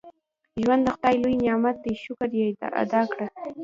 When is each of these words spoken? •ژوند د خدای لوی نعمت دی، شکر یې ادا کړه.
•ژوند 0.61 0.81
د 0.85 0.89
خدای 0.95 1.15
لوی 1.21 1.35
نعمت 1.45 1.77
دی، 1.83 1.93
شکر 2.03 2.29
یې 2.37 2.47
ادا 2.81 3.01
کړه. 3.11 3.27